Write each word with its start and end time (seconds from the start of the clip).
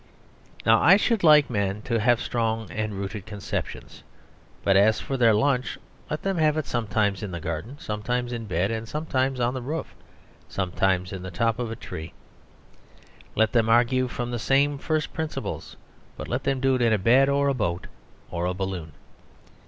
Now, 0.65 0.81
I 0.81 0.97
should 0.97 1.23
like 1.23 1.47
men 1.47 1.83
to 1.83 1.99
have 1.99 2.19
strong 2.19 2.71
and 2.71 2.95
rooted 2.95 3.27
conceptions, 3.27 4.01
but 4.63 4.75
as 4.75 4.99
for 4.99 5.15
their 5.15 5.35
lunch, 5.35 5.77
let 6.09 6.23
them 6.23 6.37
have 6.39 6.57
it 6.57 6.65
sometimes 6.65 7.21
in 7.21 7.29
the 7.29 7.39
garden, 7.39 7.75
sometimes 7.77 8.33
in 8.33 8.45
bed, 8.47 8.87
sometimes 8.87 9.39
on 9.39 9.53
the 9.53 9.61
roof, 9.61 9.93
sometimes 10.49 11.13
in 11.13 11.21
the 11.21 11.29
top 11.29 11.59
of 11.59 11.69
a 11.69 11.75
tree. 11.75 12.13
Let 13.35 13.51
them 13.51 13.69
argue 13.69 14.07
from 14.07 14.31
the 14.31 14.39
same 14.39 14.79
first 14.79 15.13
principles, 15.13 15.77
but 16.17 16.27
let 16.27 16.45
them 16.45 16.59
do 16.59 16.73
it 16.73 16.81
in 16.81 16.93
a 16.93 16.97
bed, 16.97 17.29
or 17.29 17.47
a 17.47 17.53
boat, 17.53 17.85
or 18.31 18.47
a 18.47 18.55
balloon. 18.55 18.93